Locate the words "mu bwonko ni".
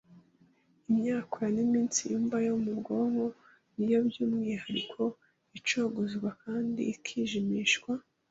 2.63-3.85